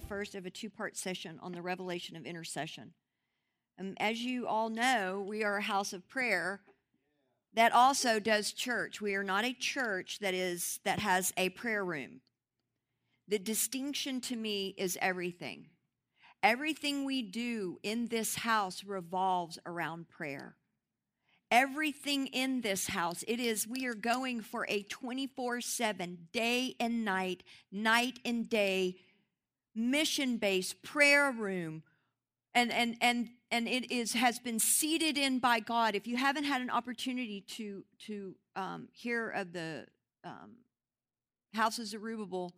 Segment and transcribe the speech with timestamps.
[0.00, 2.92] the first of a two part session on the revelation of intercession.
[3.78, 6.60] Um, as you all know, we are a house of prayer
[7.54, 9.00] that also does church.
[9.00, 12.20] We are not a church that is that has a prayer room.
[13.28, 15.66] The distinction to me is everything.
[16.42, 20.56] Everything we do in this house revolves around prayer.
[21.50, 27.04] Everything in this house, it is, we are going for a 24 7, day and
[27.04, 28.96] night, night and day,
[29.74, 31.82] mission based prayer room.
[32.54, 35.94] And, and, and, and it is, has been seated in by God.
[35.94, 39.86] If you haven't had an opportunity to, to um, hear of the
[40.24, 40.56] um,
[41.54, 42.52] House of Zerubbabel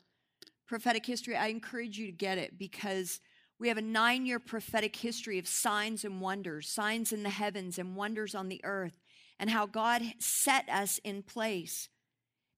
[0.67, 3.21] prophetic history, I encourage you to get it because
[3.59, 7.79] we have a nine year prophetic history of signs and wonders, signs in the heavens
[7.79, 8.99] and wonders on the earth,
[9.39, 11.89] and how God set us in place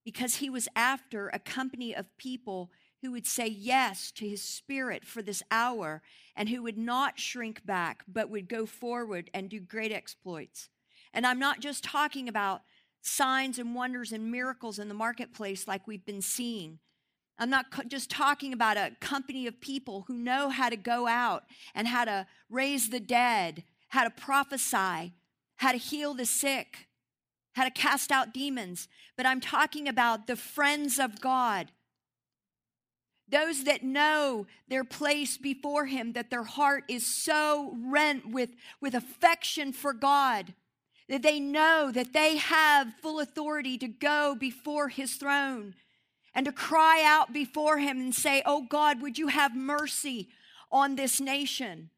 [0.05, 2.70] because He was after a company of people
[3.05, 6.00] who would say yes to His Spirit for this hour
[6.34, 10.70] and who would not shrink back, but would go forward and do great exploits.
[11.12, 12.62] And I'm not just talking about
[13.02, 16.78] signs and wonders and miracles in the marketplace like we've been seeing.
[17.38, 21.44] I'm not just talking about a company of people who know how to go out
[21.75, 25.12] and how to raise the dead, how to prophesy,
[25.56, 26.88] how to heal the sick,
[27.52, 28.88] how to cast out demons.
[29.14, 31.70] But I'm talking about the friends of God.
[33.28, 38.50] Those that know their place before Him, that their heart is so rent with,
[38.81, 40.55] with affection for God,
[41.08, 45.75] that they know that they have full authority to go before His throne
[46.34, 50.28] and to cry out before Him and say, Oh God, would you have mercy
[50.70, 51.91] on this nation?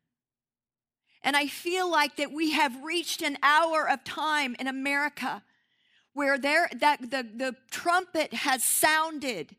[1.23, 5.43] And I feel like that we have reached an hour of time in America
[6.13, 9.57] where there that the, the trumpet has sounded.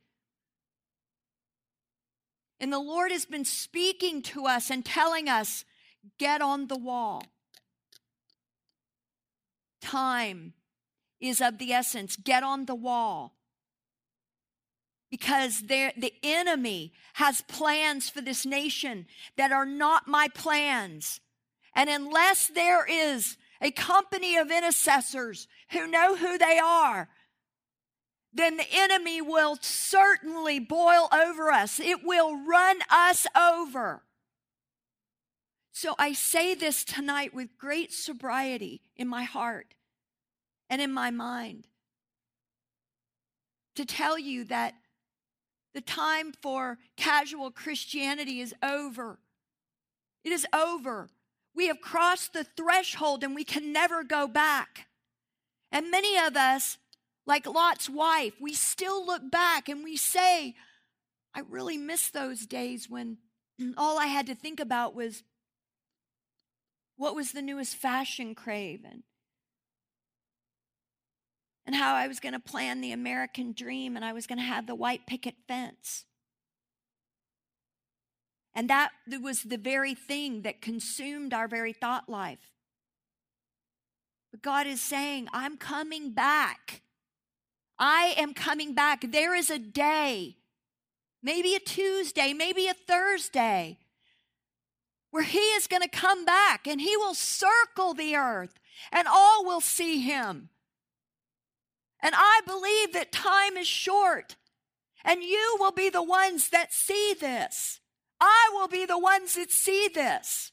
[2.59, 5.63] And the Lord has been speaking to us and telling us,
[6.17, 7.23] get on the wall.
[9.81, 10.53] Time
[11.19, 12.15] is of the essence.
[12.15, 13.33] Get on the wall
[15.09, 19.05] because the enemy has plans for this nation
[19.37, 21.21] that are not my plans.
[21.73, 27.09] And unless there is a company of intercessors who know who they are,
[28.37, 31.79] then the enemy will certainly boil over us.
[31.79, 34.03] It will run us over.
[35.71, 39.75] So I say this tonight with great sobriety in my heart
[40.69, 41.67] and in my mind
[43.75, 44.73] to tell you that
[45.75, 49.19] the time for casual Christianity is over.
[50.23, 51.11] It is over.
[51.55, 54.87] We have crossed the threshold and we can never go back.
[55.71, 56.79] And many of us,
[57.27, 60.55] like Lot's wife, we still look back and we say,
[61.35, 63.17] I really miss those days when
[63.77, 65.23] all I had to think about was
[66.95, 69.03] what was the newest fashion crave and
[71.67, 74.43] and how I was going to plan the American dream and I was going to
[74.43, 76.05] have the white picket fence.
[78.55, 82.53] And that was the very thing that consumed our very thought life.
[84.31, 86.83] But God is saying, I'm coming back.
[87.79, 89.11] I am coming back.
[89.11, 90.37] There is a day,
[91.21, 93.79] maybe a Tuesday, maybe a Thursday,
[95.11, 98.59] where He is going to come back and He will circle the earth
[98.91, 100.49] and all will see Him.
[102.01, 104.35] And I believe that time is short.
[105.03, 107.79] And you will be the ones that see this.
[108.19, 110.51] I will be the ones that see this.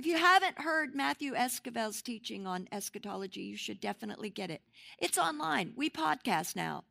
[0.00, 4.62] If you haven't heard Matthew Esquivel's teaching on eschatology, you should definitely get it.
[4.98, 5.74] It's online.
[5.76, 6.84] We podcast now.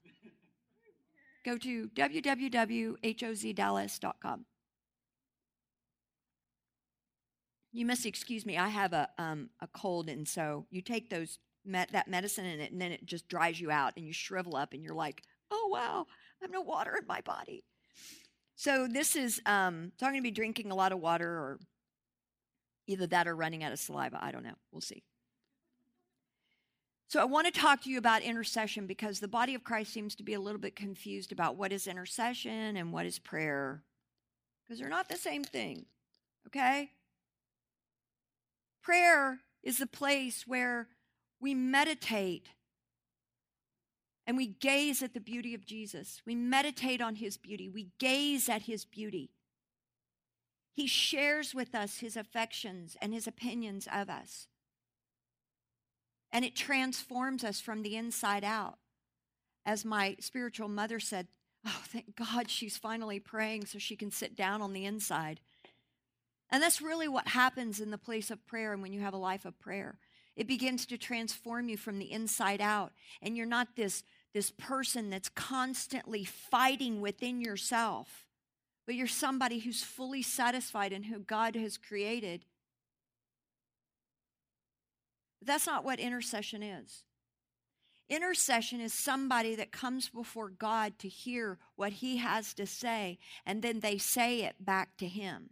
[1.43, 4.45] Go to www.hozdallas.com.
[7.71, 8.59] You must excuse me.
[8.59, 12.59] I have a um, a cold, and so you take those met that medicine in
[12.59, 15.23] it, and then it just dries you out and you shrivel up and you're like,
[15.49, 16.05] oh, wow,
[16.39, 17.63] I have no water in my body.
[18.55, 21.59] So this is, um, so I'm going to be drinking a lot of water or
[22.89, 24.19] either that or running out of saliva.
[24.21, 24.55] I don't know.
[24.71, 25.03] We'll see.
[27.07, 30.15] So I want to talk to you about intercession because the body of Christ seems
[30.15, 33.83] to be a little bit confused about what is intercession and what is prayer
[34.63, 35.85] because they're not the same thing.
[36.47, 36.91] Okay?
[38.83, 40.87] Prayer is the place where
[41.41, 42.49] we meditate
[44.27, 46.21] and we gaze at the beauty of Jesus.
[46.25, 47.67] We meditate on his beauty.
[47.67, 49.31] We gaze at his beauty.
[50.79, 54.47] He shares with us his affections and his opinions of us.
[56.31, 58.77] And it transforms us from the inside out.
[59.65, 61.27] As my spiritual mother said,
[61.67, 65.41] Oh, thank God she's finally praying so she can sit down on the inside.
[66.49, 69.17] And that's really what happens in the place of prayer and when you have a
[69.17, 69.99] life of prayer.
[70.37, 72.93] It begins to transform you from the inside out.
[73.21, 74.01] And you're not this,
[74.33, 78.28] this person that's constantly fighting within yourself,
[78.89, 82.43] but you're somebody who's fully satisfied in who God has created.
[85.43, 87.03] That's not what intercession is.
[88.09, 93.61] Intercession is somebody that comes before God to hear what he has to say, and
[93.61, 95.51] then they say it back to him.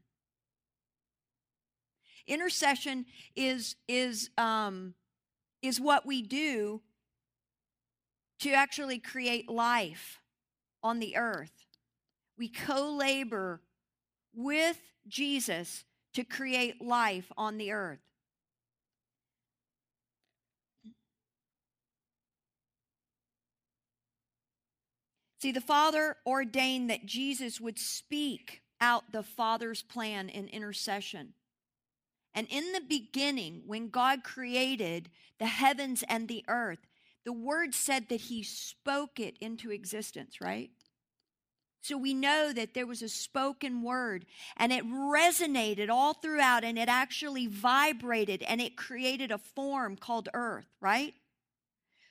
[2.25, 3.05] Intercession
[3.35, 4.95] is, is, um,
[5.61, 6.81] is what we do
[8.39, 10.21] to actually create life
[10.81, 11.66] on the earth.
[12.37, 13.61] We co labor
[14.33, 17.99] with Jesus to create life on the earth.
[25.39, 31.33] See, the Father ordained that Jesus would speak out the Father's plan in intercession.
[32.33, 36.79] And in the beginning, when God created the heavens and the earth,
[37.25, 40.71] the word said that he spoke it into existence, right?
[41.87, 44.25] So we know that there was a spoken word
[44.57, 50.27] and it resonated all throughout and it actually vibrated and it created a form called
[50.33, 51.13] earth, right?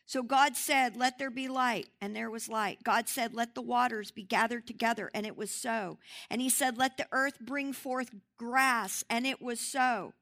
[0.07, 2.85] So God said, Let there be light, and there was light.
[2.85, 5.99] God said, Let the waters be gathered together, and it was so.
[6.31, 10.15] And He said, Let the earth bring forth grass, and it was so.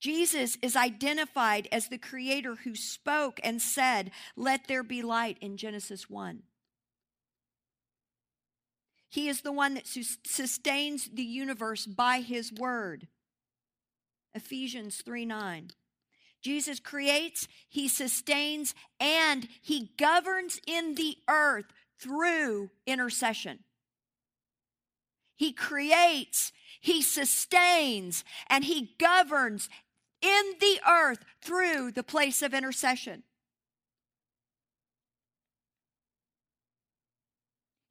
[0.00, 5.56] Jesus is identified as the creator who spoke and said, Let there be light in
[5.56, 6.42] Genesis 1.
[9.14, 13.06] He is the one that sustains the universe by his word.
[14.34, 15.70] Ephesians 3 9.
[16.42, 21.66] Jesus creates, he sustains, and he governs in the earth
[21.96, 23.60] through intercession.
[25.36, 26.50] He creates,
[26.80, 29.68] he sustains, and he governs
[30.22, 33.22] in the earth through the place of intercession.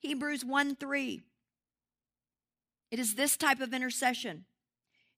[0.04, 1.24] Hebrews 1 3.
[2.92, 4.46] It is this type of intercession.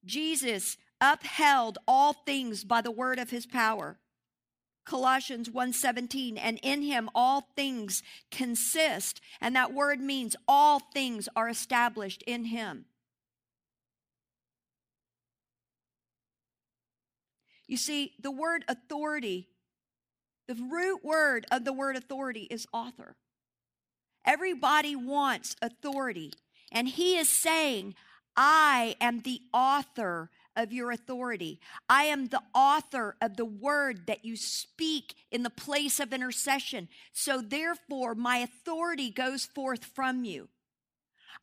[0.06, 4.00] Jesus upheld all things by the word of his power.
[4.86, 11.50] Colossians 1:17 and in him all things consist and that word means all things are
[11.50, 12.86] established in him.
[17.68, 19.50] You see, the word authority,
[20.48, 23.18] the root word of the word authority is author.
[24.26, 26.34] Everybody wants authority,
[26.72, 27.96] and he is saying,
[28.36, 31.60] I am the author of your authority.
[31.90, 36.88] I am the author of the word that you speak in the place of intercession.
[37.14, 40.50] So, therefore, my authority goes forth from you.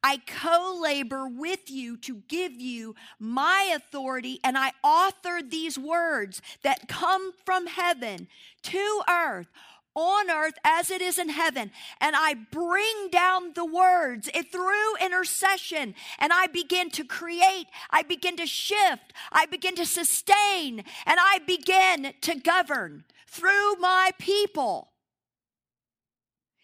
[0.02, 6.43] I co labor with you to give you my authority, and I author these words
[6.62, 8.26] that come from heaven
[8.64, 9.49] to earth
[9.94, 11.71] on earth as it is in heaven.
[12.00, 18.03] And I bring down the words it, through intercession and I begin to create, I
[18.03, 24.92] begin to shift, I begin to sustain, and I begin to govern through my people.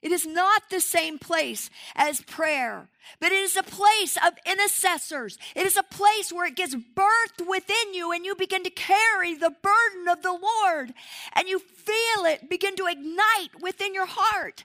[0.01, 2.89] It is not the same place as prayer,
[3.21, 5.39] but it is a place of intercessors.
[5.57, 9.35] It is a place where it gets birthed within you and you begin to carry
[9.35, 10.95] the burden of the Lord
[11.35, 14.65] and you feel it begin to ignite within your heart.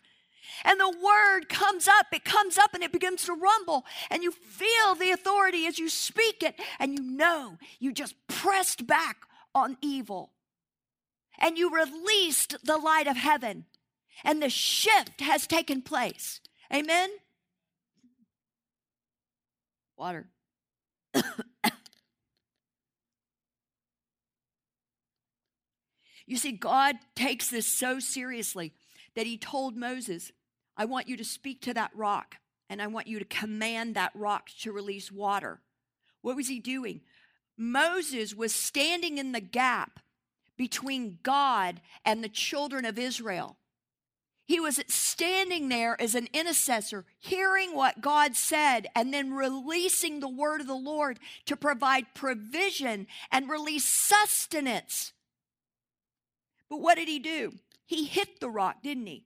[0.64, 4.32] And the word comes up, it comes up and it begins to rumble, and you
[4.32, 9.18] feel the authority as you speak it, and you know you just pressed back
[9.56, 10.32] on evil.
[11.40, 13.66] And you released the light of heaven
[14.24, 16.42] and the shift has taken place.
[16.74, 17.10] Amen?
[19.98, 20.28] Water.
[26.26, 28.74] you see, God takes this so seriously
[29.16, 30.32] that He told Moses,
[30.76, 32.38] I want you to speak to that rock
[32.70, 35.62] and I want you to command that rock to release water.
[36.22, 37.02] What was He doing?
[37.56, 40.00] Moses was standing in the gap
[40.58, 43.58] between God and the children of Israel.
[44.46, 50.28] He was standing there as an intercessor, hearing what God said, and then releasing the
[50.28, 55.14] word of the Lord to provide provision and release sustenance.
[56.70, 57.54] But what did he do?
[57.86, 59.26] He hit the rock, didn't he?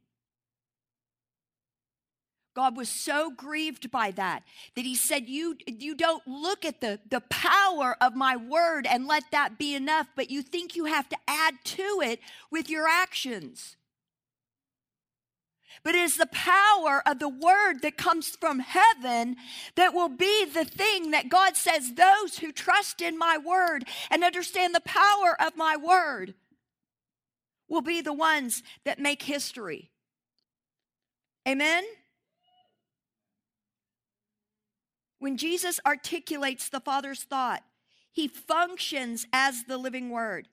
[2.53, 4.41] God was so grieved by that
[4.75, 9.07] that he said, You, you don't look at the, the power of my word and
[9.07, 12.19] let that be enough, but you think you have to add to it
[12.49, 13.77] with your actions.
[15.83, 19.35] But it is the power of the word that comes from heaven
[19.75, 24.23] that will be the thing that God says those who trust in my word and
[24.23, 26.33] understand the power of my word
[27.69, 29.91] will be the ones that make history.
[31.47, 31.83] Amen?
[35.19, 37.63] When Jesus articulates the Father's thought,
[38.11, 40.47] he functions as the living word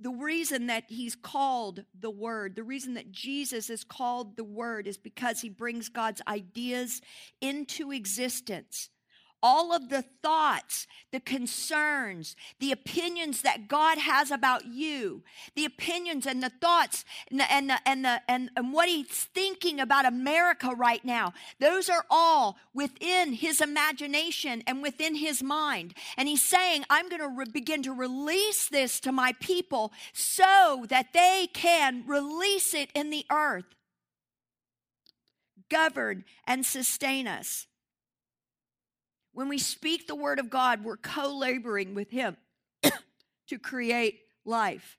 [0.00, 4.86] the reason that he's called the Word, the reason that Jesus is called the Word
[4.86, 7.00] is because he brings God's ideas
[7.40, 8.90] into existence
[9.42, 15.22] all of the thoughts, the concerns, the opinions that God has about you,
[15.54, 19.06] the opinions and the thoughts and the, and, the, and, the, and, and what he's
[19.06, 25.94] thinking about America right now, those are all within his imagination and within his mind.
[26.16, 30.86] And he's saying, I'm going to re- begin to release this to my people so
[30.88, 33.64] that they can release it in the earth,
[35.70, 37.66] govern and sustain us.
[39.38, 42.36] When we speak the word of God, we're co laboring with Him
[42.82, 44.98] to create life.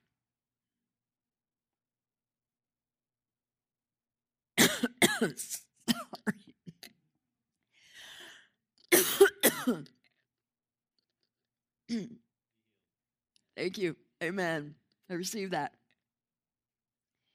[4.56, 4.78] Thank
[13.76, 13.94] you.
[14.22, 14.74] Amen.
[15.10, 15.74] I receive that.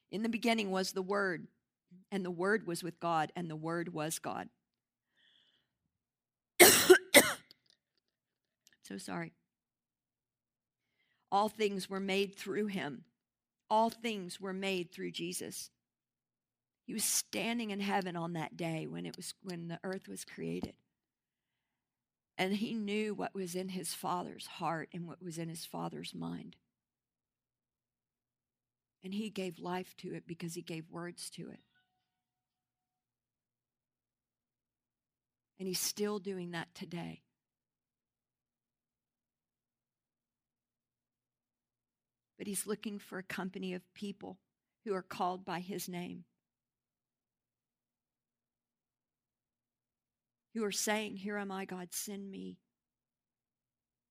[0.10, 1.46] In the beginning was the Word,
[2.12, 4.50] and the Word was with God, and the Word was God.
[8.86, 9.34] So sorry.
[11.32, 13.04] All things were made through him.
[13.70, 15.72] All things were made through Jesus.
[16.86, 20.24] He was standing in heaven on that day when it was when the earth was
[20.24, 20.76] created.
[22.38, 26.14] And he knew what was in his father's heart and what was in his father's
[26.14, 26.56] mind.
[29.04, 31.60] And he gave life to it because he gave words to it.
[35.58, 37.22] And he's still doing that today.
[42.38, 44.38] But he's looking for a company of people
[44.84, 46.26] who are called by his name,
[50.54, 52.60] who are saying, Here am I, God, send me.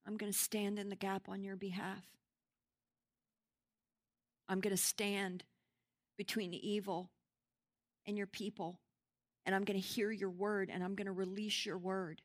[0.06, 2.04] I'm going to stand in the gap on your behalf.
[4.48, 5.44] I'm going to stand
[6.16, 7.10] between evil
[8.06, 8.80] and your people
[9.46, 12.22] and I'm going to hear your word and I'm going to release your word.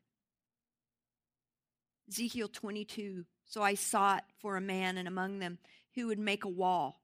[2.08, 5.58] Ezekiel 22 So I sought for a man and among them
[5.94, 7.00] who would make a wall,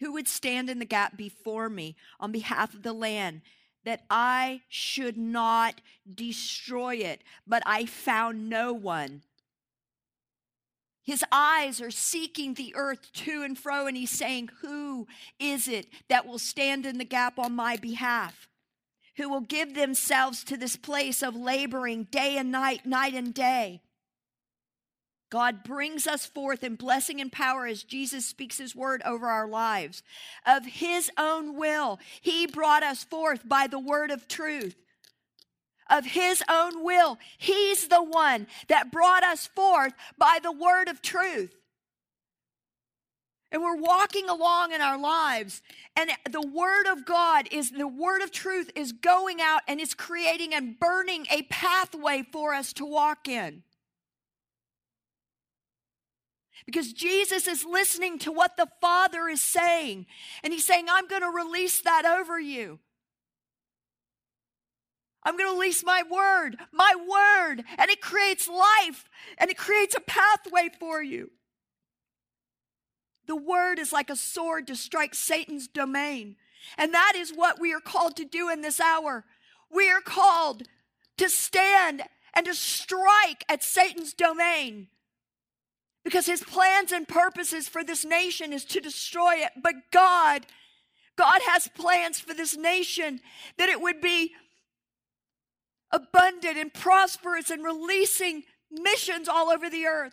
[0.00, 3.42] who would stand in the gap before me on behalf of the land,
[3.84, 5.80] that I should not
[6.12, 7.22] destroy it.
[7.46, 9.22] But I found no one.
[11.02, 15.06] His eyes are seeking the earth to and fro, and he's saying, Who
[15.38, 18.48] is it that will stand in the gap on my behalf?
[19.16, 23.82] who will give themselves to this place of laboring day and night, night and day.
[25.28, 29.48] God brings us forth in blessing and power as Jesus speaks his word over our
[29.48, 30.02] lives.
[30.46, 34.76] Of his own will, he brought us forth by the word of truth.
[35.90, 41.02] Of his own will, he's the one that brought us forth by the word of
[41.02, 41.56] truth.
[43.52, 45.62] And we're walking along in our lives,
[45.94, 49.94] and the Word of God is the Word of truth is going out and is
[49.94, 53.62] creating and burning a pathway for us to walk in.
[56.64, 60.06] Because Jesus is listening to what the Father is saying,
[60.42, 62.78] and He's saying, I'm going to release that over you.
[65.26, 69.08] I'm going to release my word, my word, and it creates life
[69.38, 71.32] and it creates a pathway for you.
[73.26, 76.36] The word is like a sword to strike Satan's domain.
[76.78, 79.24] And that is what we are called to do in this hour.
[79.68, 80.62] We are called
[81.18, 84.86] to stand and to strike at Satan's domain.
[86.06, 89.50] Because his plans and purposes for this nation is to destroy it.
[89.60, 90.46] But God,
[91.18, 93.18] God has plans for this nation
[93.58, 94.30] that it would be
[95.90, 100.12] abundant and prosperous and releasing missions all over the earth.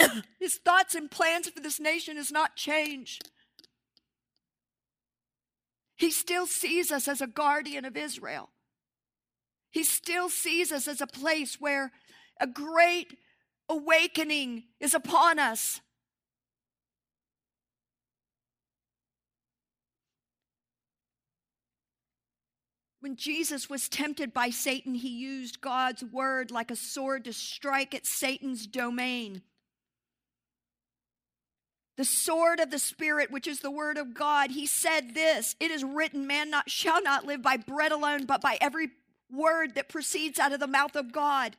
[0.40, 3.30] His thoughts and plans for this nation has not changed.
[5.94, 8.50] He still sees us as a guardian of Israel.
[9.70, 11.92] He still sees us as a place where
[12.40, 13.16] a great
[13.68, 15.80] awakening is upon us.
[23.00, 27.94] When Jesus was tempted by Satan, he used God's word like a sword to strike
[27.94, 29.42] at Satan's domain.
[31.98, 35.70] the sword of the Spirit, which is the word of God, he said this It
[35.70, 38.90] is written, man not, shall not live by bread alone, but by every
[39.30, 41.56] word that proceeds out of the mouth of God.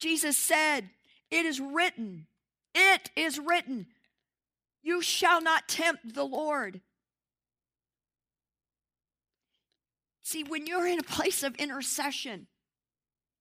[0.00, 0.90] Jesus said,
[1.32, 2.26] It is written,
[2.74, 3.86] it is written,
[4.82, 6.82] you shall not tempt the Lord.
[10.22, 12.48] See, when you're in a place of intercession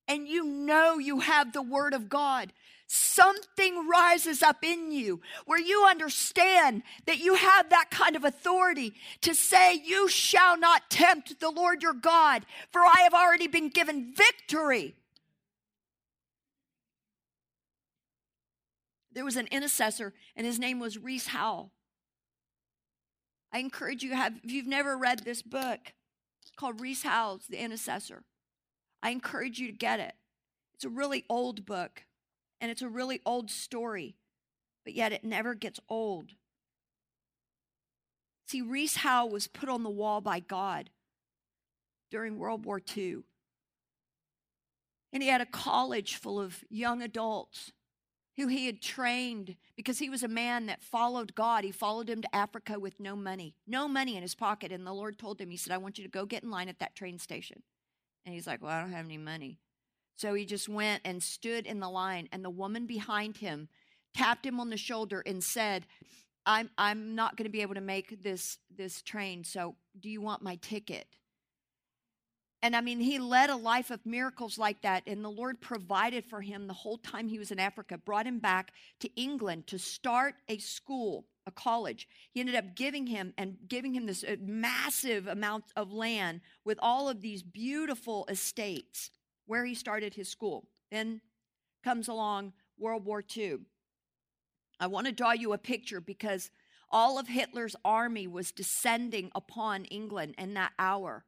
[0.07, 2.53] and you know you have the Word of God,
[2.87, 8.93] something rises up in you where you understand that you have that kind of authority
[9.19, 13.67] to say, You shall not tempt the Lord your God, for I have already been
[13.67, 14.95] given victory.
[19.13, 21.71] There was an intercessor, and his name was Rees Howell.
[23.51, 25.93] I encourage you, have, if you've never read this book
[26.55, 28.23] called Rees Howell's The Intercessor,
[29.03, 30.13] I encourage you to get it.
[30.73, 32.05] It's a really old book,
[32.61, 34.15] and it's a really old story,
[34.85, 36.31] but yet it never gets old.
[38.47, 40.89] See, Reese Howell was put on the wall by God
[42.09, 43.19] during World War II.
[45.13, 47.71] And he had a college full of young adults
[48.37, 51.63] who he had trained because he was a man that followed God.
[51.63, 54.71] He followed him to Africa with no money, no money in his pocket.
[54.71, 56.69] And the Lord told him, He said, I want you to go get in line
[56.69, 57.63] at that train station.
[58.25, 59.59] And he's like, Well, I don't have any money.
[60.15, 63.69] So he just went and stood in the line, and the woman behind him
[64.13, 65.87] tapped him on the shoulder and said,
[66.45, 70.21] I'm, I'm not going to be able to make this, this train, so do you
[70.21, 71.07] want my ticket?
[72.63, 76.25] And I mean, he led a life of miracles like that, and the Lord provided
[76.25, 79.79] for him the whole time he was in Africa, brought him back to England to
[79.79, 82.07] start a school, a college.
[82.31, 86.77] He ended up giving him and giving him this uh, massive amount of land with
[86.81, 89.09] all of these beautiful estates
[89.47, 90.67] where he started his school.
[90.91, 91.21] Then
[91.83, 93.57] comes along World War II.
[94.79, 96.51] I want to draw you a picture because
[96.91, 101.25] all of Hitler's army was descending upon England in that hour.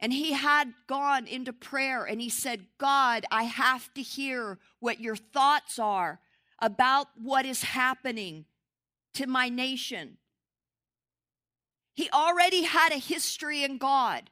[0.00, 5.00] And he had gone into prayer and he said, God, I have to hear what
[5.00, 6.20] your thoughts are
[6.58, 8.46] about what is happening
[9.14, 10.16] to my nation.
[11.94, 14.30] He already had a history in God.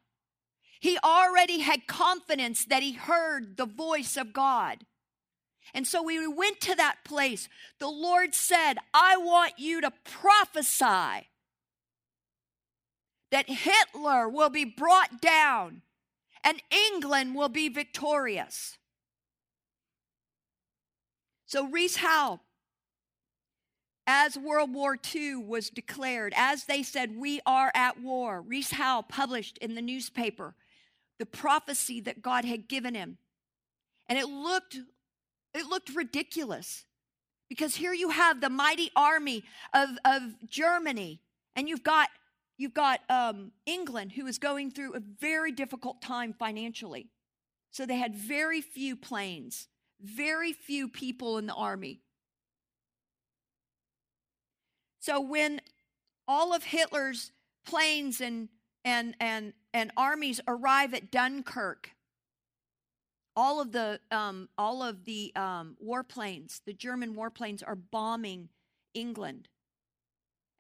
[0.80, 4.84] He already had confidence that he heard the voice of God.
[5.74, 7.48] And so we went to that place.
[7.78, 11.28] The Lord said, I want you to prophesy
[13.30, 15.82] that Hitler will be brought down
[16.44, 18.78] and England will be victorious.
[21.46, 22.40] So, Rees Howell,
[24.06, 29.04] as World War II was declared, as they said, we are at war, Rees Howell
[29.04, 30.54] published in the newspaper
[31.18, 33.18] the prophecy that God had given him.
[34.08, 34.78] And it looked,
[35.54, 36.84] it looked ridiculous
[37.48, 39.42] because here you have the mighty army
[39.74, 41.20] of, of Germany,
[41.56, 42.08] and you've got
[42.58, 47.08] You've got um, England, who is going through a very difficult time financially.
[47.70, 49.68] So they had very few planes,
[50.00, 52.00] very few people in the army.
[54.98, 55.60] So when
[56.26, 57.30] all of Hitler's
[57.64, 58.48] planes and,
[58.84, 61.92] and, and, and armies arrive at Dunkirk,
[63.36, 68.48] all of the, um, all of the um, warplanes, the German warplanes, are bombing
[68.94, 69.48] England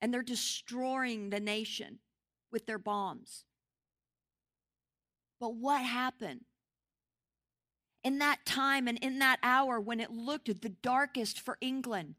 [0.00, 1.98] and they're destroying the nation
[2.52, 3.44] with their bombs.
[5.40, 6.44] But what happened?
[8.04, 12.14] In that time and in that hour when it looked the darkest for England,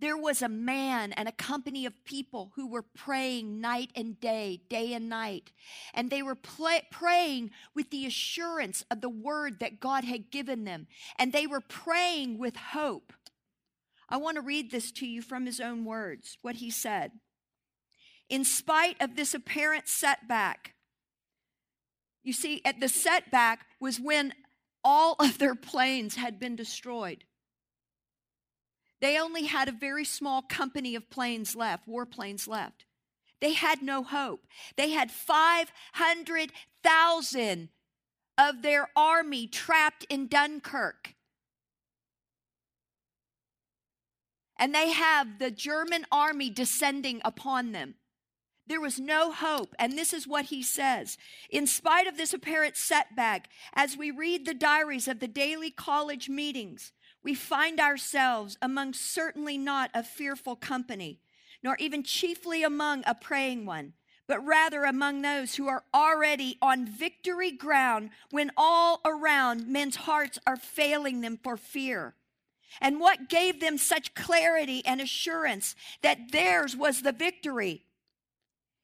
[0.00, 4.60] there was a man and a company of people who were praying night and day,
[4.68, 5.50] day and night.
[5.92, 10.64] And they were play, praying with the assurance of the word that God had given
[10.64, 10.86] them.
[11.18, 13.12] And they were praying with hope.
[14.08, 17.12] I want to read this to you from his own words, what he said.
[18.28, 20.74] In spite of this apparent setback,
[22.22, 24.32] you see, at the setback was when
[24.84, 27.24] all of their planes had been destroyed.
[29.00, 32.84] They only had a very small company of planes left, warplanes left.
[33.40, 34.44] They had no hope.
[34.76, 37.68] They had 500,000
[38.36, 41.14] of their army trapped in Dunkirk.
[44.58, 47.94] And they have the German army descending upon them.
[48.68, 49.74] There was no hope.
[49.78, 51.16] And this is what he says.
[51.48, 56.28] In spite of this apparent setback, as we read the diaries of the daily college
[56.28, 56.92] meetings,
[57.22, 61.20] we find ourselves among certainly not a fearful company,
[61.62, 63.94] nor even chiefly among a praying one,
[64.26, 70.38] but rather among those who are already on victory ground when all around men's hearts
[70.46, 72.14] are failing them for fear.
[72.80, 77.84] And what gave them such clarity and assurance that theirs was the victory?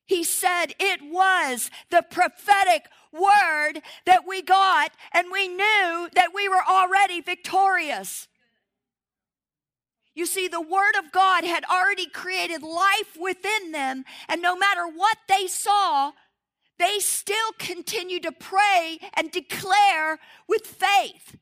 [0.07, 6.49] He said it was the prophetic word that we got, and we knew that we
[6.49, 8.29] were already victorious.
[10.14, 14.87] You see, the Word of God had already created life within them, and no matter
[14.87, 16.12] what they saw,
[16.79, 20.18] they still continued to pray and declare
[20.49, 21.37] with faith.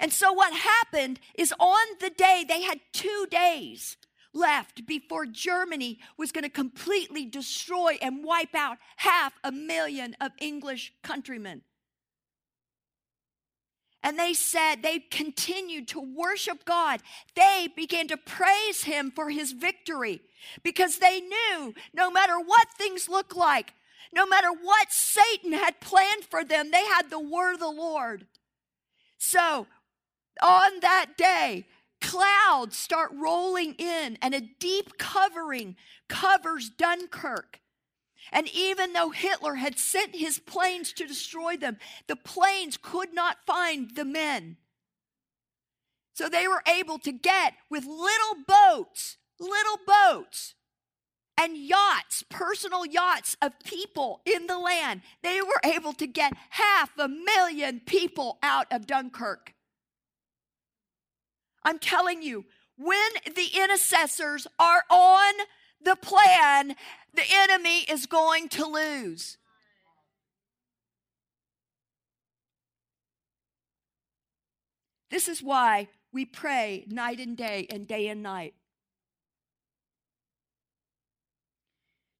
[0.00, 3.96] And so, what happened is on the day, they had two days
[4.34, 10.32] left before Germany was going to completely destroy and wipe out half a million of
[10.40, 11.62] English countrymen.
[14.02, 17.00] And they said they continued to worship God.
[17.36, 20.22] They began to praise Him for His victory
[20.64, 23.74] because they knew no matter what things look like,
[24.12, 28.26] no matter what Satan had planned for them, they had the word of the Lord.
[29.18, 29.68] So
[30.40, 31.66] on that day,
[32.00, 35.76] clouds start rolling in and a deep covering
[36.08, 37.60] covers Dunkirk.
[38.30, 43.38] And even though Hitler had sent his planes to destroy them, the planes could not
[43.46, 44.56] find the men.
[46.14, 50.54] So they were able to get with little boats, little boats,
[51.38, 55.00] and yachts, personal yachts of people in the land.
[55.22, 59.54] They were able to get half a million people out of Dunkirk.
[61.64, 62.44] I'm telling you,
[62.76, 65.34] when the intercessors are on
[65.84, 66.74] the plan,
[67.14, 69.38] the enemy is going to lose.
[75.10, 78.54] This is why we pray night and day and day and night.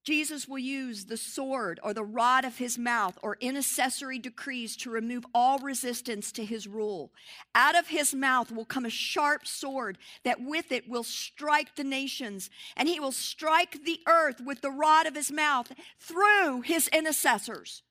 [0.04, 4.90] Jesus will use the sword or the rod of his mouth or intercessory decrees to
[4.90, 7.12] remove all resistance to his rule.
[7.54, 11.84] Out of his mouth will come a sharp sword that with it will strike the
[11.84, 16.88] nations, and he will strike the earth with the rod of his mouth through his
[16.88, 17.82] intercessors.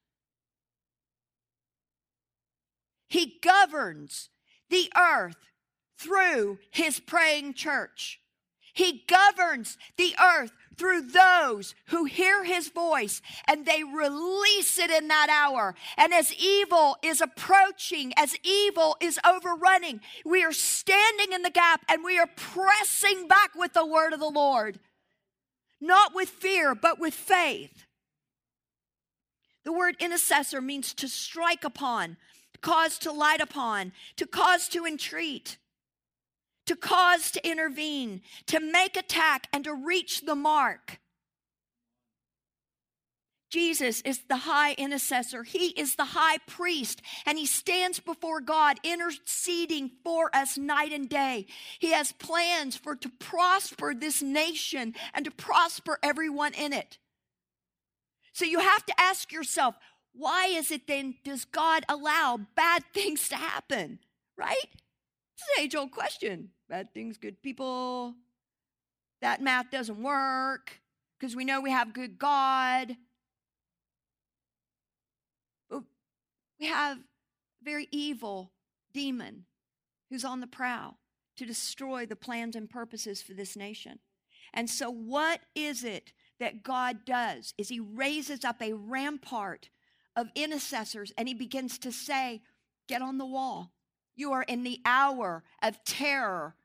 [3.08, 4.30] He governs
[4.70, 5.38] the earth
[5.98, 8.20] through his praying church.
[8.74, 15.10] He governs the earth through those who hear his voice and they release it in
[15.10, 15.76] that hour.
[15.96, 21.86] And as evil is approaching, as evil is overrunning, we are standing in the gap
[21.88, 24.80] and we are pressing back with the word of the Lord.
[25.80, 27.86] Not with fear, but with faith.
[29.64, 32.18] The word intercessor means to strike upon,
[32.62, 35.58] cause to light upon, to cause to entreat
[36.66, 41.00] to cause to intervene, to make attack, and to reach the mark.
[43.52, 45.44] Jesus is the high intercessor.
[45.44, 51.10] He is the high priest, and he stands before God interceding for us night and
[51.10, 51.48] day.
[51.78, 56.98] He has plans for to prosper this nation and to prosper everyone in it.
[58.32, 59.76] So you have to ask yourself,
[60.14, 64.00] why is it then does God allow bad things to happen?
[64.38, 64.70] Right?
[65.42, 66.50] It's an age old question.
[66.70, 68.14] Bad things, good people.
[69.22, 70.82] That math doesn't work
[71.20, 72.96] because we know we have good God.
[75.70, 75.84] But
[76.60, 77.00] we have
[77.64, 78.52] very evil
[78.94, 79.46] demon
[80.10, 81.00] who's on the prowl
[81.38, 84.00] to destroy the plans and purposes for this nation.
[84.54, 87.56] And so, what is it that God does?
[87.58, 89.70] Is He raises up a rampart
[90.16, 92.42] of intercessors and He begins to say,
[92.88, 93.72] Get on the wall.
[94.16, 96.56] You are in the hour of terror.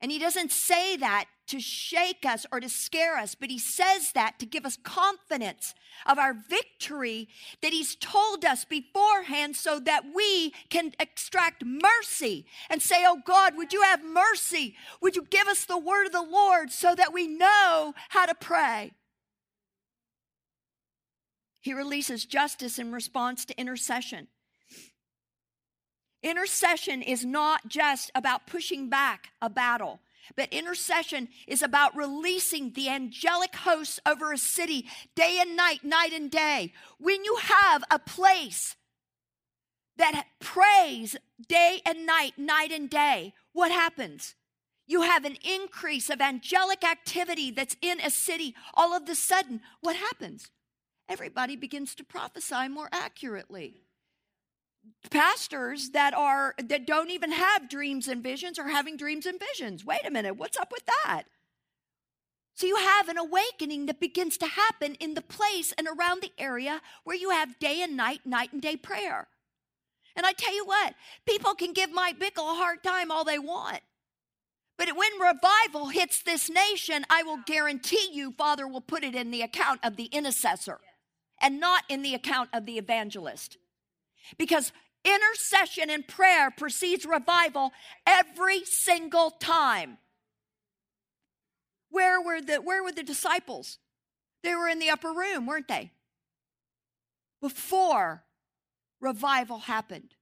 [0.00, 4.12] And he doesn't say that to shake us or to scare us, but he says
[4.12, 5.74] that to give us confidence
[6.06, 7.28] of our victory
[7.60, 13.56] that he's told us beforehand so that we can extract mercy and say, Oh God,
[13.56, 14.74] would you have mercy?
[15.00, 18.34] Would you give us the word of the Lord so that we know how to
[18.34, 18.92] pray?
[21.60, 24.26] He releases justice in response to intercession.
[26.22, 30.00] Intercession is not just about pushing back a battle,
[30.36, 36.12] but intercession is about releasing the angelic hosts over a city day and night, night
[36.12, 36.72] and day.
[36.98, 38.76] When you have a place
[39.96, 41.16] that prays
[41.48, 44.36] day and night, night and day, what happens?
[44.86, 48.54] You have an increase of angelic activity that's in a city.
[48.74, 50.50] All of a sudden, what happens?
[51.08, 53.82] Everybody begins to prophesy more accurately
[55.10, 59.84] pastors that are that don't even have dreams and visions are having dreams and visions
[59.84, 61.24] wait a minute what's up with that
[62.54, 66.32] so you have an awakening that begins to happen in the place and around the
[66.38, 69.28] area where you have day and night night and day prayer
[70.16, 70.94] And I tell you what,
[71.26, 73.80] people can give Mike Bickle a hard time all they want.
[74.78, 79.30] But when revival hits this nation, I will guarantee you, Father will put it in
[79.30, 80.80] the account of the intercessor
[81.40, 83.58] and not in the account of the evangelist.
[84.38, 84.72] Because
[85.04, 87.72] intercession and prayer precedes revival
[88.06, 89.98] every single time.
[91.90, 93.78] Where were the where were the disciples?
[94.42, 95.92] They were in the upper room, weren't they?
[97.40, 98.24] Before
[99.00, 100.14] revival happened.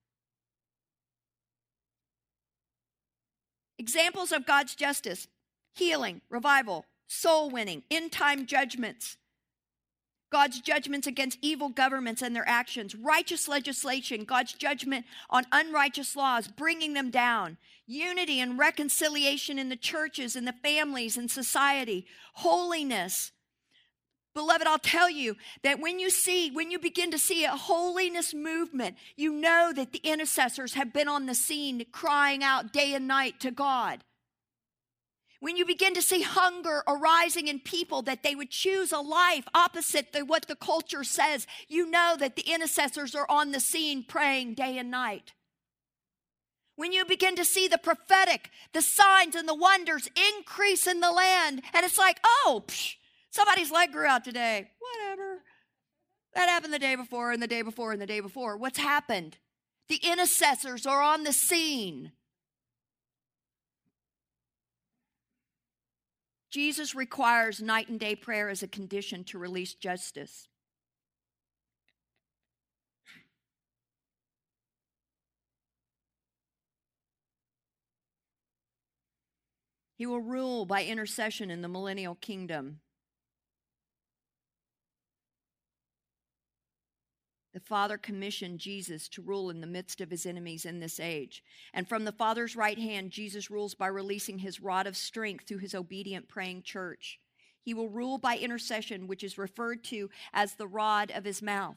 [3.79, 5.29] Examples of God's justice
[5.75, 9.17] healing, revival, soul winning, end time judgments,
[10.31, 16.47] God's judgments against evil governments and their actions, righteous legislation, God's judgment on unrighteous laws,
[16.47, 23.33] bringing them down, unity and reconciliation in the churches, in the families, in society, holiness.
[24.33, 28.33] Beloved, I'll tell you that when you see, when you begin to see a holiness
[28.33, 33.09] movement, you know that the intercessors have been on the scene crying out day and
[33.09, 34.05] night to God.
[35.41, 39.49] When you begin to see hunger arising in people that they would choose a life
[39.55, 44.05] opposite to what the culture says, you know that the intercessors are on the scene
[44.05, 45.33] praying day and night.
[46.77, 51.11] When you begin to see the prophetic, the signs and the wonders increase in the
[51.11, 52.97] land, and it's like, oh, psh,
[53.31, 54.71] somebody's leg grew out today.
[54.79, 55.43] Whatever.
[56.35, 58.57] That happened the day before, and the day before, and the day before.
[58.57, 59.39] What's happened?
[59.89, 62.13] The intercessors are on the scene.
[66.51, 70.49] Jesus requires night and day prayer as a condition to release justice.
[79.95, 82.81] He will rule by intercession in the millennial kingdom.
[87.53, 91.43] The Father commissioned Jesus to rule in the midst of his enemies in this age.
[91.75, 95.59] And from the Father's right hand, Jesus rules by releasing his rod of strength through
[95.59, 97.19] his obedient praying church.
[97.61, 101.77] He will rule by intercession, which is referred to as the rod of his mouth.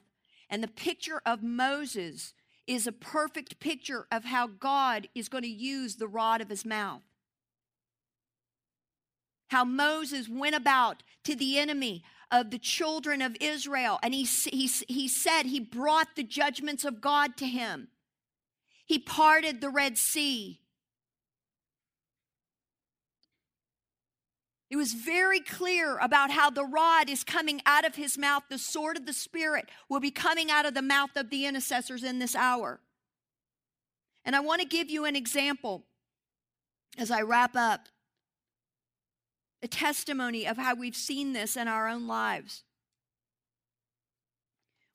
[0.50, 2.34] And the picture of Moses
[2.68, 6.66] is a perfect picture of how God is going to use the rod of his
[6.66, 7.02] mouth.
[9.54, 14.00] How Moses went about to the enemy of the children of Israel.
[14.02, 17.90] And he, he, he said he brought the judgments of God to him.
[18.84, 20.60] He parted the Red Sea.
[24.72, 28.42] It was very clear about how the rod is coming out of his mouth.
[28.50, 32.04] The sword of the Spirit will be coming out of the mouth of the intercessors
[32.04, 32.80] in this hour.
[34.26, 35.84] And I want to give you an example
[36.98, 37.90] as I wrap up
[39.64, 42.64] a testimony of how we've seen this in our own lives.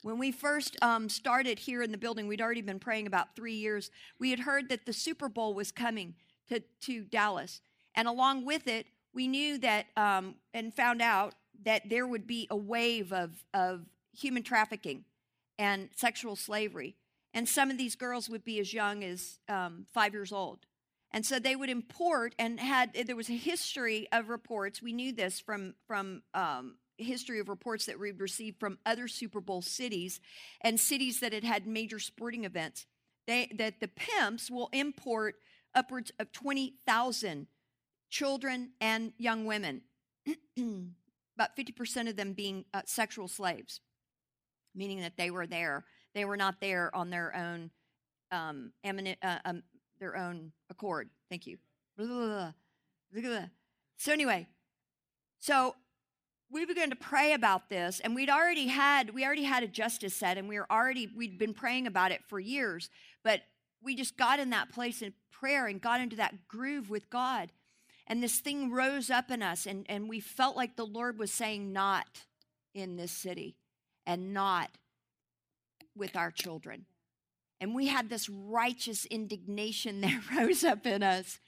[0.02, 3.54] When we first um, started here in the building, we'd already been praying about three
[3.54, 3.90] years.
[4.20, 6.14] We had heard that the Super Bowl was coming
[6.50, 7.60] to, to Dallas.
[7.96, 12.46] And along with it, we knew that um, and found out that there would be
[12.50, 15.04] a wave of, of human trafficking
[15.58, 16.94] and sexual slavery.
[17.34, 20.60] And some of these girls would be as young as um, five years old.
[21.10, 24.82] And so they would import and had there was a history of reports.
[24.82, 29.40] We knew this from from um, history of reports that we'd received from other Super
[29.40, 30.20] Bowl cities
[30.60, 32.86] and cities that had had major sporting events.
[33.26, 35.36] They that the pimps will import
[35.74, 37.46] upwards of twenty thousand
[38.10, 39.82] children and young women,
[41.36, 43.80] about fifty percent of them being uh, sexual slaves,
[44.74, 45.84] meaning that they were there.
[46.14, 47.70] They were not there on their own
[48.32, 49.62] um, eminent, uh, um,
[49.98, 51.08] their own accord.
[51.28, 51.58] Thank you.
[53.96, 54.46] So, anyway,
[55.40, 55.74] so
[56.50, 60.14] we began to pray about this and we'd already had we already had a justice
[60.14, 62.90] set and we were already we'd been praying about it for years
[63.22, 63.42] but
[63.82, 67.52] we just got in that place in prayer and got into that groove with god
[68.06, 71.30] and this thing rose up in us and, and we felt like the lord was
[71.30, 72.24] saying not
[72.74, 73.56] in this city
[74.06, 74.70] and not
[75.94, 76.86] with our children
[77.60, 81.38] and we had this righteous indignation that rose up in us.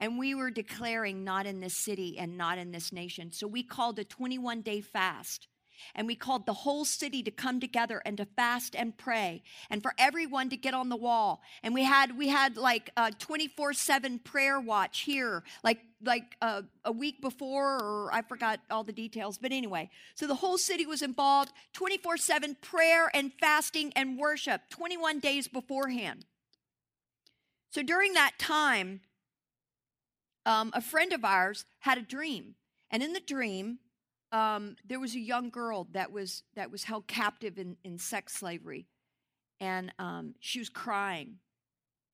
[0.00, 3.32] And we were declaring, not in this city and not in this nation.
[3.32, 5.48] So we called a 21 day fast
[5.94, 9.82] and we called the whole city to come together and to fast and pray and
[9.82, 11.42] for everyone to get on the wall.
[11.62, 16.92] And we had we had like a 24-7 prayer watch here like like uh, a
[16.92, 19.38] week before or i forgot all the details.
[19.38, 21.52] But anyway so the whole city was involved.
[21.74, 26.24] 24-7 prayer and fasting and worship 21 days beforehand.
[27.70, 29.00] So during that time
[30.48, 32.54] um, a friend of ours had a dream.
[32.90, 33.80] And in the dream
[34.32, 38.34] um, there was a young girl that was that was held captive in, in sex
[38.34, 38.86] slavery,
[39.60, 41.36] and um, she was crying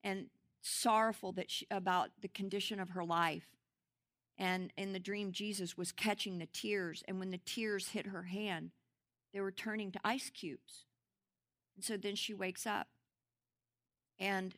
[0.03, 0.27] and
[0.61, 3.49] sorrowful that she, about the condition of her life.
[4.37, 8.25] And in the dream, Jesus was catching the tears, and when the tears hit her
[8.25, 8.71] hand,
[9.33, 10.87] they were turning to ice cubes.
[11.77, 12.89] And so then she wakes up.
[14.19, 14.55] And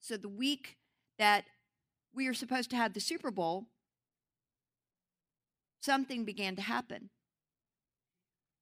[0.00, 0.76] so the week
[1.18, 1.44] that
[2.14, 3.66] we are supposed to have the Super Bowl,
[5.82, 7.10] something began to happen.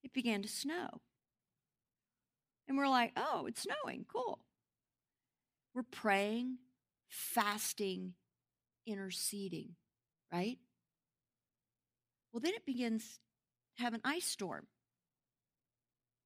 [0.03, 1.01] It began to snow.
[2.67, 4.07] And we're like, oh, it's snowing.
[4.13, 4.39] Cool.
[5.75, 6.59] We're praying,
[7.09, 8.15] fasting,
[8.87, 9.71] interceding,
[10.33, 10.59] right?
[12.33, 13.19] Well, then it begins
[13.77, 14.67] to have an ice storm,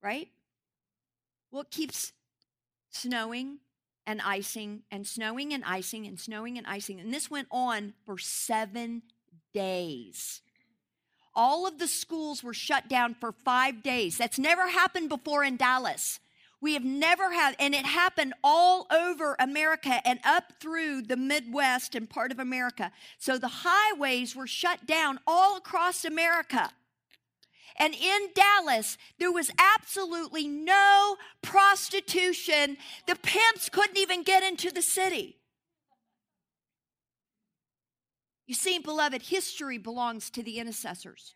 [0.02, 0.28] right?
[1.50, 2.12] Well, it keeps
[2.90, 3.58] snowing
[4.06, 7.00] and icing and snowing and icing and snowing and icing.
[7.00, 9.02] And this went on for seven
[9.52, 10.42] days.
[11.36, 14.16] All of the schools were shut down for five days.
[14.18, 16.20] That's never happened before in Dallas.
[16.60, 21.94] We have never had, and it happened all over America and up through the Midwest
[21.94, 22.90] and part of America.
[23.18, 26.70] So the highways were shut down all across America.
[27.76, 32.76] And in Dallas, there was absolutely no prostitution.
[33.06, 35.36] The pimps couldn't even get into the city.
[38.46, 41.34] You see, beloved, history belongs to the intercessors.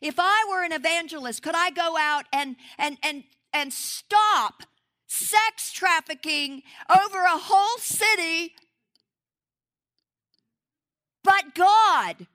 [0.00, 4.62] If I were an evangelist, could I go out and and and and stop
[5.06, 8.54] sex trafficking over a whole city?
[11.22, 12.26] But God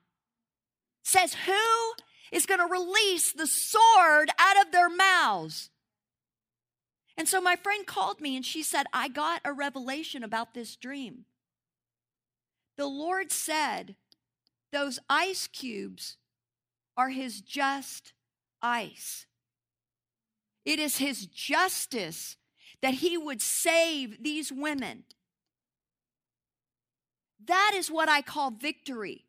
[1.02, 1.92] says, Who
[2.32, 5.70] is going to release the sword out of their mouths?
[7.16, 10.76] And so my friend called me and she said, I got a revelation about this
[10.76, 11.24] dream.
[12.76, 13.96] The Lord said,
[14.72, 16.16] Those ice cubes
[16.96, 18.12] are His just
[18.62, 19.26] ice.
[20.64, 22.36] It is His justice
[22.82, 25.04] that He would save these women.
[27.44, 29.24] That is what I call victory.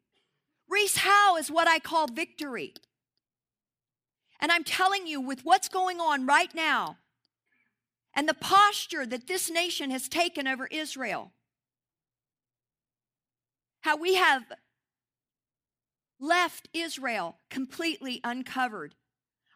[0.68, 2.74] Rees Howell is what I call victory.
[4.40, 6.98] And I'm telling you, with what's going on right now
[8.14, 11.32] and the posture that this nation has taken over Israel,
[13.82, 14.44] how we have
[16.20, 18.96] left Israel completely uncovered.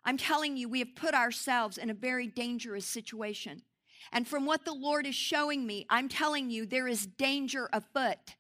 [0.03, 3.63] I'm telling you, we have put ourselves in a very dangerous situation.
[4.12, 8.36] And from what the Lord is showing me, I'm telling you, there is danger afoot.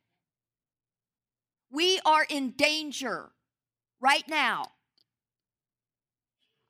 [1.71, 3.29] We are in danger
[3.99, 4.71] right now.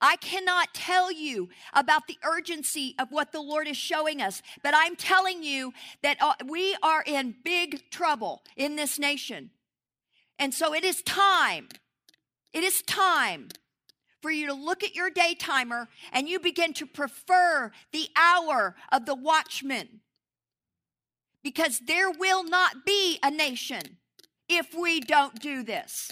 [0.02, 4.74] I cannot tell you about the urgency of what the Lord is showing us, but
[4.76, 9.52] I'm telling you that uh, we are in big trouble in this nation.
[10.40, 11.70] And so it is time,
[12.52, 13.50] it is time
[14.22, 18.76] for you to look at your day timer and you begin to prefer the hour
[18.92, 20.02] of the watchman.
[21.44, 23.98] Because there will not be a nation
[24.48, 26.12] if we don't do this.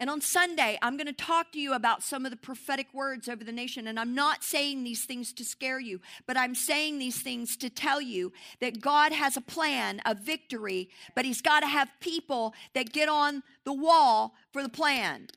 [0.00, 3.28] And on Sunday, I'm going to talk to you about some of the prophetic words
[3.28, 3.88] over the nation.
[3.88, 7.68] And I'm not saying these things to scare you, but I'm saying these things to
[7.68, 12.54] tell you that God has a plan of victory, but He's got to have people
[12.74, 15.28] that get on the wall for the plan.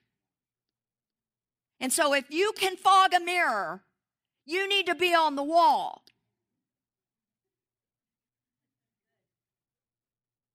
[1.80, 3.82] And so if you can fog a mirror,
[4.46, 6.04] you need to be on the wall.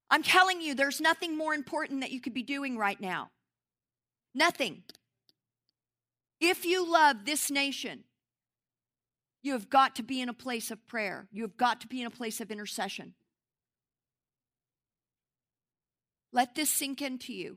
[0.08, 3.30] I'm telling you, there's nothing more important that you could be doing right now.
[4.36, 4.82] Nothing.
[6.42, 8.04] If you love this nation,
[9.42, 11.26] you have got to be in a place of prayer.
[11.32, 13.14] You have got to be in a place of intercession.
[16.34, 17.56] Let this sink into you.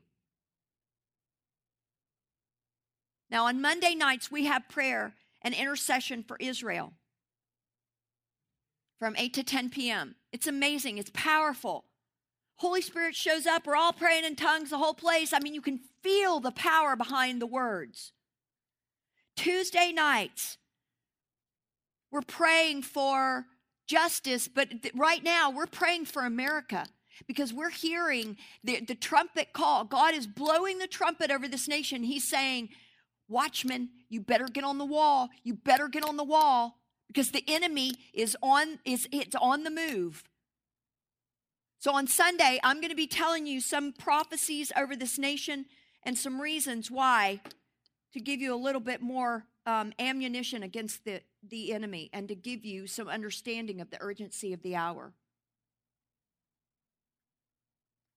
[3.30, 5.12] Now, on Monday nights, we have prayer
[5.42, 6.94] and intercession for Israel
[8.98, 10.14] from 8 to 10 p.m.
[10.32, 11.84] It's amazing, it's powerful.
[12.60, 15.32] Holy Spirit shows up, we're all praying in tongues, the whole place.
[15.32, 18.12] I mean, you can feel the power behind the words.
[19.34, 20.58] Tuesday nights,
[22.12, 23.46] we're praying for
[23.86, 26.84] justice, but th- right now we're praying for America
[27.26, 29.84] because we're hearing the, the trumpet call.
[29.84, 32.02] God is blowing the trumpet over this nation.
[32.02, 32.68] He's saying,
[33.26, 35.30] Watchmen, you better get on the wall.
[35.44, 36.76] You better get on the wall
[37.06, 40.24] because the enemy is on is it's on the move.
[41.80, 45.64] So on Sunday, I'm going to be telling you some prophecies over this nation
[46.02, 47.40] and some reasons why
[48.12, 52.34] to give you a little bit more um, ammunition against the, the enemy and to
[52.34, 55.14] give you some understanding of the urgency of the hour.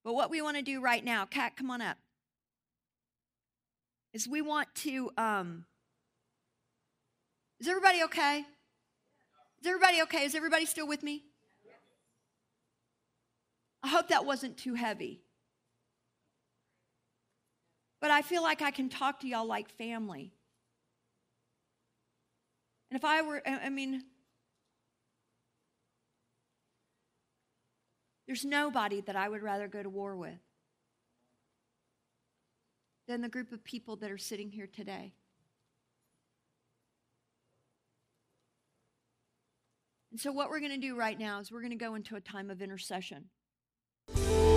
[0.03, 1.95] But what we want to do right now, Kat, come on up,
[4.11, 5.63] is we want to um,
[7.61, 8.39] Is everybody okay?
[9.61, 10.25] Is everybody okay?
[10.25, 11.23] Is everybody still with me?
[13.83, 15.21] I hope that wasn't too heavy.
[17.99, 20.33] But I feel like I can talk to y'all like family.
[22.89, 24.03] And if I were, I mean,
[28.27, 30.39] there's nobody that I would rather go to war with
[33.07, 35.13] than the group of people that are sitting here today.
[40.11, 42.15] And so, what we're going to do right now is we're going to go into
[42.15, 43.25] a time of intercession.
[44.09, 44.52] Música